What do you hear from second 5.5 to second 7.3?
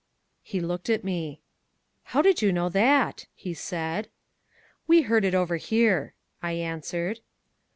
here," I answered.